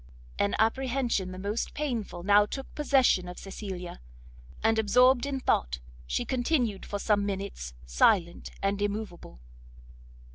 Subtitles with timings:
[0.39, 4.01] An apprehension the most painful now took possession of Cecilia,
[4.63, 9.41] and absorbed in thought, she continued for some minutes silent and immoveable.